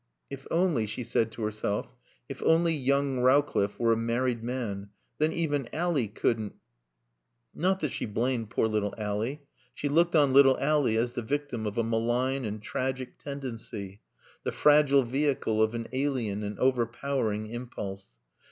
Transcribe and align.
If 0.31 0.47
only, 0.49 0.87
she 0.87 1.03
said 1.03 1.31
to 1.33 1.43
herself, 1.43 1.93
if 2.27 2.41
only 2.41 2.73
young 2.73 3.19
Rowcliffe 3.19 3.77
were 3.79 3.93
a 3.93 3.95
married 3.95 4.41
man. 4.43 4.89
Then 5.19 5.31
even 5.31 5.69
Ally 5.71 6.07
couldn't 6.07 6.55
Not 7.53 7.81
that 7.81 7.91
she 7.91 8.07
blamed 8.07 8.49
poor 8.49 8.67
little 8.67 8.95
Ally. 8.97 9.41
She 9.75 9.89
looked 9.89 10.15
on 10.15 10.33
little 10.33 10.57
Ally 10.59 10.95
as 10.95 11.11
the 11.11 11.21
victim 11.21 11.67
of 11.67 11.77
a 11.77 11.83
malign 11.83 12.45
and 12.45 12.63
tragic 12.63 13.19
tendency, 13.19 14.01
the 14.41 14.51
fragile 14.51 15.03
vehicle 15.03 15.61
of 15.61 15.75
an 15.75 15.87
alien 15.93 16.41
and 16.41 16.57
overpowering 16.57 17.45
impulse. 17.45 18.07